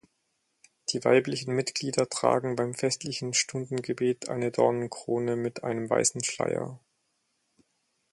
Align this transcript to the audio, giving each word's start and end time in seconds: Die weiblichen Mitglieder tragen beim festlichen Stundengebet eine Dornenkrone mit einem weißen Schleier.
Die 0.89 1.03
weiblichen 1.05 1.53
Mitglieder 1.53 2.09
tragen 2.09 2.55
beim 2.55 2.73
festlichen 2.73 3.35
Stundengebet 3.35 4.29
eine 4.29 4.49
Dornenkrone 4.49 5.35
mit 5.35 5.63
einem 5.63 5.91
weißen 5.91 6.23
Schleier. 6.23 6.79